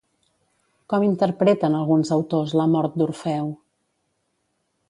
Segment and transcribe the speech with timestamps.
[0.93, 3.53] Com interpreten alguns autors la mort d'Orfeu?